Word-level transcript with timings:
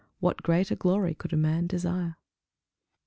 What 0.19 0.41
greater 0.41 0.75
glory 0.75 1.13
could 1.13 1.31
a 1.31 1.37
man 1.37 1.67
desire? 1.67 2.17